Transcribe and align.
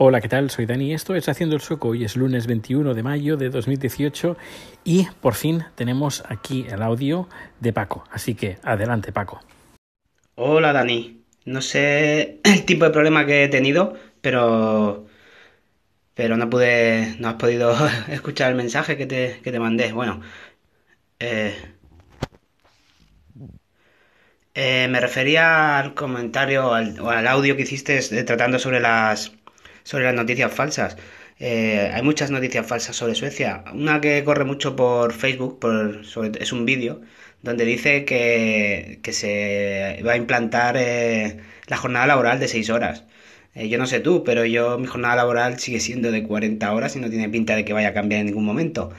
Hola, 0.00 0.20
¿qué 0.20 0.28
tal? 0.28 0.48
Soy 0.48 0.64
Dani. 0.64 0.94
Esto 0.94 1.16
es 1.16 1.28
Haciendo 1.28 1.56
el 1.56 1.60
Sueco. 1.60 1.88
Hoy 1.88 2.04
es 2.04 2.14
lunes 2.14 2.46
21 2.46 2.94
de 2.94 3.02
mayo 3.02 3.36
de 3.36 3.50
2018 3.50 4.36
y 4.84 5.08
por 5.20 5.34
fin 5.34 5.64
tenemos 5.74 6.22
aquí 6.28 6.64
el 6.70 6.82
audio 6.82 7.28
de 7.58 7.72
Paco. 7.72 8.04
Así 8.12 8.36
que 8.36 8.58
adelante, 8.62 9.10
Paco. 9.10 9.40
Hola, 10.36 10.72
Dani. 10.72 11.24
No 11.46 11.60
sé 11.60 12.38
el 12.44 12.64
tipo 12.64 12.84
de 12.84 12.92
problema 12.92 13.26
que 13.26 13.42
he 13.42 13.48
tenido, 13.48 13.96
pero 14.20 15.08
pero 16.14 16.36
no 16.36 16.48
pude, 16.48 17.16
no 17.18 17.30
has 17.30 17.34
podido 17.34 17.76
escuchar 18.08 18.50
el 18.50 18.56
mensaje 18.56 18.96
que 18.96 19.06
te, 19.06 19.40
que 19.42 19.50
te 19.50 19.58
mandé. 19.58 19.92
Bueno, 19.92 20.20
eh, 21.18 21.56
eh, 24.54 24.86
me 24.88 25.00
refería 25.00 25.80
al 25.80 25.94
comentario 25.94 26.68
o 26.68 27.10
al 27.10 27.26
audio 27.26 27.56
que 27.56 27.62
hiciste 27.62 28.00
tratando 28.22 28.60
sobre 28.60 28.78
las 28.78 29.32
sobre 29.88 30.04
las 30.04 30.14
noticias 30.14 30.52
falsas. 30.52 30.96
Eh, 31.40 31.90
hay 31.94 32.02
muchas 32.02 32.30
noticias 32.30 32.66
falsas 32.66 32.94
sobre 32.96 33.14
Suecia. 33.14 33.64
Una 33.72 34.00
que 34.02 34.22
corre 34.24 34.44
mucho 34.44 34.76
por 34.76 35.14
Facebook, 35.14 35.58
por, 35.60 36.02
es 36.40 36.52
un 36.52 36.66
vídeo, 36.66 37.00
donde 37.42 37.64
dice 37.64 38.04
que, 38.04 39.00
que, 39.02 39.12
se 39.14 40.02
va 40.06 40.12
a 40.12 40.16
implantar 40.16 40.76
eh, 40.78 41.38
la 41.68 41.76
jornada 41.78 42.06
laboral 42.06 42.38
de 42.40 42.48
6 42.48 42.68
horas. 42.70 43.04
Eh, 43.54 43.68
yo 43.70 43.78
no 43.78 43.86
sé 43.86 44.00
tú, 44.00 44.24
pero 44.24 44.44
yo 44.44 44.78
mi 44.78 44.86
jornada 44.86 45.16
laboral 45.16 45.58
sigue 45.58 45.80
siendo 45.80 46.12
de 46.12 46.22
40 46.22 46.70
horas 46.72 46.94
y 46.96 47.00
no 47.00 47.08
tiene 47.08 47.30
pinta 47.30 47.56
de 47.56 47.64
que 47.64 47.72
vaya 47.72 47.88
a 47.88 47.94
cambiar 47.94 48.20
en 48.20 48.26
ningún 48.26 48.44
momento. 48.44 48.92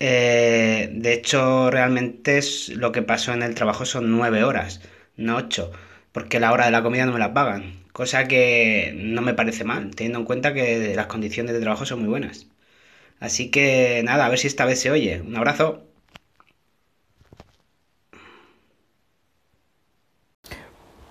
de 0.00 1.12
hecho, 1.12 1.70
realmente 1.70 2.38
es, 2.38 2.70
lo 2.70 2.92
que 2.92 3.02
pasó 3.02 3.32
en 3.32 3.42
el 3.42 3.54
trabajo 3.54 3.86
son 3.86 4.10
9 4.10 4.44
horas, 4.44 4.80
no 5.16 5.36
8, 5.36 5.70
porque 6.14 6.40
la 6.40 6.52
hora 6.52 6.64
de 6.66 6.70
la 6.70 6.82
comida 6.82 7.04
no 7.04 7.12
me 7.12 7.18
la 7.18 7.34
pagan 7.34 7.84
cosa 7.94 8.26
que 8.28 8.92
no 8.96 9.22
me 9.22 9.34
parece 9.34 9.64
mal, 9.64 9.94
teniendo 9.94 10.18
en 10.18 10.24
cuenta 10.26 10.52
que 10.52 10.94
las 10.96 11.06
condiciones 11.06 11.54
de 11.54 11.60
trabajo 11.60 11.86
son 11.86 12.00
muy 12.00 12.08
buenas. 12.08 12.48
Así 13.20 13.50
que 13.52 14.02
nada, 14.04 14.26
a 14.26 14.28
ver 14.30 14.38
si 14.40 14.48
esta 14.48 14.64
vez 14.66 14.80
se 14.80 14.90
oye. 14.90 15.20
Un 15.22 15.36
abrazo. 15.36 15.84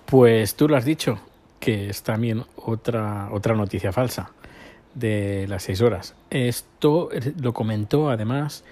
Pues 0.06 0.54
tú 0.56 0.68
lo 0.68 0.76
has 0.76 0.84
dicho, 0.84 1.20
que 1.58 1.88
es 1.88 2.02
también 2.02 2.44
otra, 2.56 3.30
otra 3.32 3.54
noticia 3.54 3.92
falsa 3.92 4.32
de 4.94 5.46
las 5.48 5.62
seis 5.62 5.80
horas. 5.80 6.14
Esto 6.30 7.08
lo 7.40 7.54
comentó 7.54 8.10
además 8.10 8.64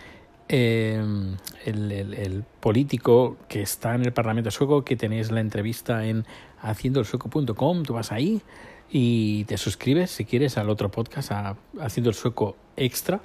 Em, 0.54 1.38
el, 1.64 2.44
político 2.60 3.38
que 3.48 3.62
está 3.62 3.94
en 3.94 4.02
el 4.04 4.12
Parlamento 4.12 4.50
sueco, 4.50 4.84
que 4.84 4.96
tenéis 4.96 5.30
la 5.30 5.40
entrevista 5.40 6.04
en 6.04 6.26
haciendoelsueco.com, 6.60 7.84
tú 7.84 7.94
vas 7.94 8.12
ahí 8.12 8.42
y 8.90 9.44
te 9.44 9.56
suscribes 9.56 10.10
si 10.10 10.26
quieres 10.26 10.58
al 10.58 10.68
otro 10.68 10.90
podcast, 10.90 11.32
a 11.32 11.56
Haciendo 11.80 12.10
el 12.10 12.14
Sueco 12.14 12.54
Extra, 12.76 13.22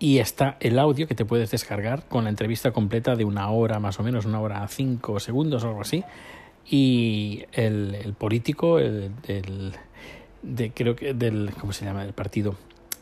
y 0.00 0.18
está 0.18 0.56
el 0.58 0.80
audio 0.80 1.06
que 1.06 1.14
te 1.14 1.24
puedes 1.24 1.52
descargar 1.52 2.08
con 2.08 2.24
la 2.24 2.30
entrevista 2.30 2.72
completa 2.72 3.14
de 3.14 3.24
una 3.24 3.48
hora 3.48 3.78
más 3.78 4.00
o 4.00 4.02
menos, 4.02 4.24
una 4.24 4.40
hora 4.40 4.66
cinco 4.66 5.20
segundos 5.20 5.62
o 5.62 5.68
algo 5.68 5.82
así, 5.82 6.02
y 6.68 7.44
el, 7.52 8.12
político, 8.18 8.80
el, 8.80 9.12
de, 10.42 10.72
creo 10.72 10.96
que 10.96 11.14
del, 11.14 11.52
¿cómo 11.60 11.72
se 11.72 11.84
llama? 11.84 12.02
El 12.02 12.12
partido 12.12 12.56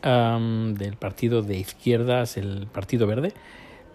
del 0.05 0.97
partido 0.97 1.41
de 1.41 1.57
izquierdas, 1.57 2.37
el 2.37 2.67
Partido 2.71 3.07
Verde, 3.07 3.33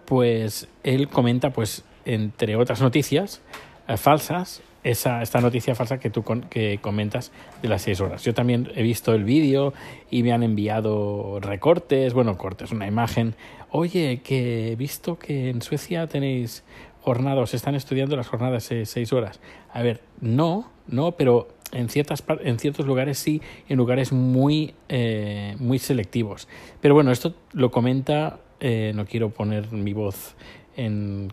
pues 0.05 0.67
él 0.83 1.07
comenta, 1.07 1.51
pues, 1.51 1.85
entre 2.03 2.57
otras 2.57 2.81
noticias 2.81 3.41
eh, 3.87 3.95
falsas, 3.95 4.61
esa, 4.83 5.21
esta 5.21 5.39
noticia 5.39 5.73
falsa 5.73 5.99
que 5.99 6.09
tú 6.09 6.23
que 6.49 6.79
comentas 6.81 7.31
de 7.61 7.69
las 7.69 7.83
seis 7.83 8.01
horas. 8.01 8.25
Yo 8.25 8.33
también 8.33 8.69
he 8.75 8.83
visto 8.83 9.13
el 9.13 9.23
vídeo 9.23 9.73
y 10.09 10.23
me 10.23 10.33
han 10.33 10.43
enviado 10.43 11.39
recortes, 11.39 12.13
bueno, 12.13 12.37
cortes, 12.37 12.71
una 12.71 12.87
imagen. 12.87 13.35
Oye, 13.69 14.21
que 14.21 14.73
he 14.73 14.75
visto 14.75 15.17
que 15.17 15.49
en 15.49 15.61
Suecia 15.61 16.07
tenéis 16.07 16.65
jornadas, 17.03 17.53
están 17.53 17.75
estudiando 17.75 18.17
las 18.17 18.27
jornadas 18.27 18.67
de 18.67 18.85
seis 18.85 19.13
horas. 19.13 19.39
A 19.71 19.81
ver, 19.81 20.01
no, 20.19 20.71
no, 20.87 21.13
pero 21.13 21.47
en, 21.71 21.89
ciertas, 21.89 22.23
en 22.43 22.59
ciertos 22.59 22.85
lugares 22.85 23.17
sí, 23.17 23.41
en 23.67 23.77
lugares 23.77 24.11
muy, 24.11 24.73
eh, 24.89 25.55
muy 25.59 25.79
selectivos. 25.79 26.47
Pero 26.81 26.93
bueno, 26.93 27.11
esto 27.11 27.33
lo 27.53 27.71
comenta, 27.71 28.39
eh, 28.59 28.91
no 28.95 29.05
quiero 29.05 29.29
poner 29.29 29.71
mi 29.71 29.93
voz 29.93 30.35
en, 30.75 31.31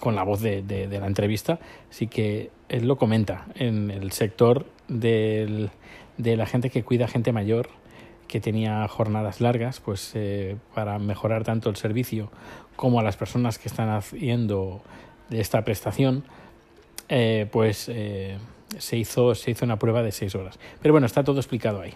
con 0.00 0.14
la 0.14 0.22
voz 0.22 0.40
de, 0.40 0.62
de, 0.62 1.00
la 1.00 1.06
entrevista, 1.06 1.58
así 1.90 2.06
que 2.06 2.50
él 2.68 2.86
lo 2.86 2.96
comenta 2.96 3.46
en 3.54 3.90
el 3.90 4.12
sector 4.12 4.66
del, 4.88 5.70
de 6.16 6.36
la 6.36 6.46
gente 6.46 6.70
que 6.70 6.82
cuida 6.82 7.08
gente 7.08 7.32
mayor 7.32 7.68
que 8.26 8.40
tenía 8.40 8.86
jornadas 8.88 9.40
largas, 9.40 9.80
pues 9.80 10.12
eh, 10.14 10.56
para 10.74 10.98
mejorar 10.98 11.44
tanto 11.44 11.70
el 11.70 11.76
servicio 11.76 12.30
como 12.76 13.00
a 13.00 13.02
las 13.02 13.16
personas 13.16 13.58
que 13.58 13.68
están 13.68 13.88
haciendo 13.88 14.82
esta 15.30 15.64
prestación, 15.64 16.24
pues 17.50 17.90
se 18.76 18.96
hizo, 18.96 19.34
se 19.34 19.50
hizo 19.50 19.64
una 19.64 19.78
prueba 19.78 20.02
de 20.02 20.12
seis 20.12 20.34
horas. 20.34 20.58
Pero 20.82 20.92
bueno, 20.92 21.06
está 21.06 21.24
todo 21.24 21.38
explicado 21.38 21.80
ahí. 21.80 21.94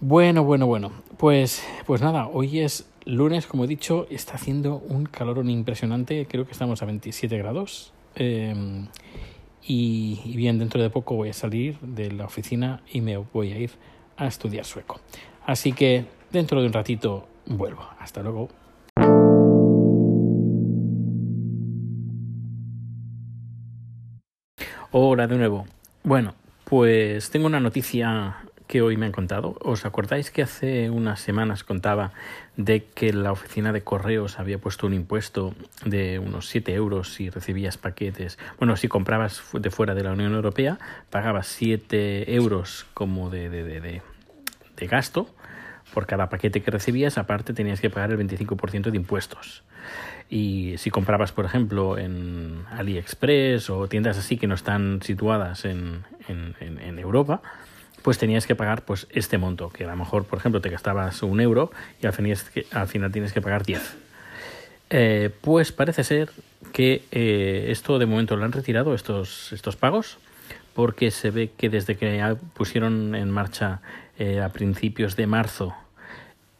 Bueno, 0.00 0.44
bueno, 0.44 0.66
bueno. 0.66 0.92
Pues, 1.16 1.64
pues 1.86 2.00
nada, 2.00 2.28
hoy 2.28 2.60
es 2.60 2.88
lunes, 3.04 3.46
como 3.46 3.64
he 3.64 3.66
dicho, 3.66 4.06
está 4.10 4.34
haciendo 4.34 4.76
un 4.76 5.06
calor 5.06 5.44
impresionante. 5.44 6.26
Creo 6.26 6.46
que 6.46 6.52
estamos 6.52 6.82
a 6.82 6.84
27 6.84 7.36
grados. 7.38 7.92
Em, 8.14 8.86
y, 9.62 10.36
bien, 10.36 10.58
dentro 10.58 10.80
de 10.80 10.90
poco 10.90 11.16
voy 11.16 11.30
a 11.30 11.32
salir 11.32 11.78
de 11.80 12.12
la 12.12 12.26
oficina 12.26 12.80
y 12.92 13.00
me 13.00 13.16
voy 13.16 13.52
a 13.52 13.58
ir 13.58 13.72
a 14.16 14.26
estudiar 14.26 14.64
sueco. 14.64 15.00
Así 15.44 15.72
que 15.72 16.04
dentro 16.30 16.60
de 16.60 16.68
un 16.68 16.72
ratito 16.72 17.26
vuelvo. 17.46 17.82
Hasta 17.98 18.22
luego. 18.22 18.48
Hola 24.90 25.26
de 25.26 25.36
nuevo. 25.36 25.66
Bueno, 26.02 26.34
pues 26.64 27.28
tengo 27.28 27.44
una 27.44 27.60
noticia 27.60 28.36
que 28.66 28.80
hoy 28.80 28.96
me 28.96 29.04
han 29.04 29.12
contado. 29.12 29.58
¿Os 29.60 29.84
acordáis 29.84 30.30
que 30.30 30.40
hace 30.40 30.88
unas 30.88 31.20
semanas 31.20 31.62
contaba 31.62 32.12
de 32.56 32.84
que 32.84 33.12
la 33.12 33.32
oficina 33.32 33.74
de 33.74 33.82
correos 33.82 34.38
había 34.38 34.56
puesto 34.56 34.86
un 34.86 34.94
impuesto 34.94 35.54
de 35.84 36.18
unos 36.18 36.48
7 36.48 36.72
euros 36.72 37.12
si 37.12 37.28
recibías 37.28 37.76
paquetes? 37.76 38.38
Bueno, 38.58 38.78
si 38.78 38.88
comprabas 38.88 39.42
de 39.52 39.70
fuera 39.70 39.94
de 39.94 40.04
la 40.04 40.12
Unión 40.12 40.32
Europea, 40.32 40.78
pagabas 41.10 41.48
7 41.48 42.34
euros 42.34 42.86
como 42.94 43.28
de, 43.28 43.50
de, 43.50 43.64
de, 43.64 44.02
de 44.74 44.86
gasto 44.86 45.28
por 45.92 46.06
cada 46.06 46.28
paquete 46.28 46.62
que 46.62 46.70
recibías, 46.70 47.18
aparte 47.18 47.52
tenías 47.52 47.80
que 47.80 47.90
pagar 47.90 48.10
el 48.10 48.18
25% 48.18 48.90
de 48.90 48.96
impuestos. 48.96 49.62
Y 50.30 50.74
si 50.78 50.90
comprabas, 50.90 51.32
por 51.32 51.44
ejemplo, 51.44 51.96
en 51.96 52.64
AliExpress 52.70 53.70
o 53.70 53.88
tiendas 53.88 54.18
así 54.18 54.36
que 54.36 54.46
no 54.46 54.54
están 54.54 55.00
situadas 55.02 55.64
en, 55.64 56.04
en, 56.28 56.98
Europa, 56.98 57.40
pues 58.02 58.18
tenías 58.18 58.46
que 58.46 58.54
pagar 58.54 58.84
pues 58.84 59.06
este 59.10 59.38
monto, 59.38 59.70
que 59.70 59.84
a 59.84 59.88
lo 59.88 59.96
mejor, 59.96 60.24
por 60.24 60.38
ejemplo, 60.38 60.60
te 60.60 60.68
gastabas 60.68 61.22
un 61.22 61.40
euro 61.40 61.70
y 62.02 62.06
al 62.06 62.14
al 62.72 62.88
final 62.88 63.12
tienes 63.12 63.32
que 63.32 63.40
pagar 63.40 63.64
10. 63.64 63.96
Eh, 64.90 65.30
pues 65.40 65.72
parece 65.72 66.04
ser 66.04 66.30
que 66.72 67.02
eh, 67.10 67.66
esto 67.68 67.98
de 67.98 68.06
momento 68.06 68.36
lo 68.36 68.44
han 68.44 68.52
retirado, 68.52 68.94
estos, 68.94 69.52
estos 69.52 69.76
pagos, 69.76 70.18
porque 70.74 71.10
se 71.10 71.30
ve 71.30 71.50
que 71.56 71.68
desde 71.68 71.96
que 71.96 72.36
pusieron 72.54 73.14
en 73.14 73.30
marcha 73.30 73.80
eh, 74.18 74.40
a 74.40 74.48
principios 74.50 75.16
de 75.16 75.26
marzo 75.26 75.74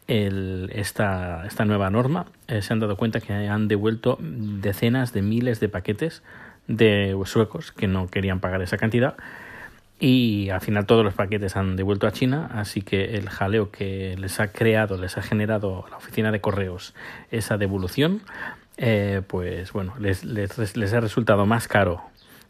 el, 0.07 0.71
esta, 0.73 1.45
esta, 1.45 1.65
nueva 1.65 1.89
norma, 1.89 2.25
eh, 2.47 2.61
se 2.61 2.73
han 2.73 2.79
dado 2.79 2.97
cuenta 2.97 3.19
que 3.19 3.33
han 3.33 3.67
devuelto 3.67 4.17
decenas 4.19 5.13
de 5.13 5.21
miles 5.21 5.59
de 5.59 5.69
paquetes 5.69 6.23
de 6.67 7.15
suecos 7.25 7.71
que 7.71 7.87
no 7.87 8.07
querían 8.07 8.39
pagar 8.39 8.61
esa 8.61 8.77
cantidad. 8.77 9.17
Y 9.99 10.49
al 10.49 10.61
final 10.61 10.85
todos 10.85 11.03
los 11.03 11.13
paquetes 11.13 11.57
han 11.57 11.75
devuelto 11.75 12.07
a 12.07 12.11
China, 12.11 12.49
así 12.53 12.81
que 12.81 13.15
el 13.17 13.29
jaleo 13.29 13.69
que 13.69 14.15
les 14.17 14.39
ha 14.39 14.53
creado, 14.53 14.97
les 14.97 15.17
ha 15.17 15.21
generado 15.21 15.85
la 15.91 15.97
oficina 15.97 16.31
de 16.31 16.39
correos 16.39 16.95
esa 17.29 17.57
devolución, 17.57 18.21
eh, 18.77 19.21
pues 19.27 19.73
bueno, 19.73 19.93
les, 19.99 20.23
les, 20.23 20.77
les 20.77 20.93
ha 20.93 21.01
resultado 21.01 21.45
más 21.45 21.67
caro 21.67 22.01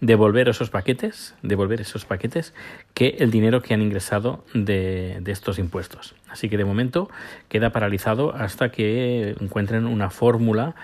devolver 0.01 0.49
esos 0.49 0.69
paquetes, 0.69 1.35
devolver 1.41 1.81
esos 1.81 2.05
paquetes 2.05 2.53
que 2.93 3.17
el 3.19 3.31
dinero 3.31 3.61
que 3.61 3.73
han 3.73 3.81
ingresado 3.81 4.45
de, 4.53 5.19
de 5.21 5.31
estos 5.31 5.59
impuestos. 5.59 6.15
Así 6.29 6.49
que 6.49 6.57
de 6.57 6.65
momento 6.65 7.09
queda 7.49 7.71
paralizado 7.71 8.33
hasta 8.33 8.69
que 8.69 9.35
encuentren 9.39 9.85
una 9.85 10.09
fórmula 10.09 10.75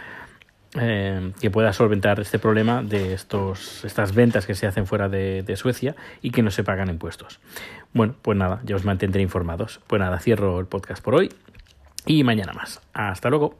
eh, 0.78 1.32
que 1.40 1.50
pueda 1.50 1.72
solventar 1.72 2.20
este 2.20 2.38
problema 2.38 2.84
de 2.84 3.14
estos, 3.14 3.86
estas 3.86 4.14
ventas 4.14 4.46
que 4.46 4.56
se 4.56 4.68
hacen 4.68 4.86
fuera 4.86 5.08
de, 5.08 5.42
de, 5.42 5.56
Suecia 5.56 5.96
y 6.22 6.32
que 6.32 6.42
no 6.42 6.52
se 6.52 6.66
pagan 6.66 6.90
impuestos. 6.90 7.40
Bueno, 7.94 8.16
pues 8.22 8.38
nada, 8.38 8.60
ya 8.66 8.76
os 8.76 8.84
mantendré 8.84 9.22
informados. 9.22 9.80
Pues 9.88 10.02
nada, 10.02 10.20
cierro 10.20 10.60
el 10.60 10.66
podcast 10.66 11.02
por 11.02 11.16
hoy 11.16 11.30
y 12.06 12.26
mañana 12.26 12.52
más. 12.52 12.82
Hasta 12.94 13.30
luego. 13.30 13.58